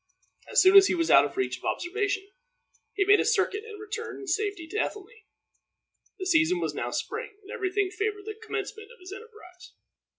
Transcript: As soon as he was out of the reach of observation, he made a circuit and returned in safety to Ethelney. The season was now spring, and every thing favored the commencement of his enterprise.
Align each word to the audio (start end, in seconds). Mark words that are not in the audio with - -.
As 0.51 0.59
soon 0.59 0.75
as 0.77 0.87
he 0.87 0.95
was 0.95 1.11
out 1.11 1.25
of 1.25 1.33
the 1.35 1.37
reach 1.37 1.59
of 1.59 1.63
observation, 1.63 2.27
he 2.95 3.05
made 3.05 3.19
a 3.19 3.23
circuit 3.23 3.63
and 3.63 3.79
returned 3.79 4.17
in 4.19 4.25
safety 4.25 4.65
to 4.69 4.77
Ethelney. 4.79 5.27
The 6.17 6.25
season 6.25 6.59
was 6.59 6.73
now 6.73 6.89
spring, 6.89 7.37
and 7.43 7.51
every 7.51 7.71
thing 7.71 7.91
favored 7.91 8.25
the 8.25 8.33
commencement 8.33 8.89
of 8.91 8.99
his 8.99 9.13
enterprise. 9.13 9.73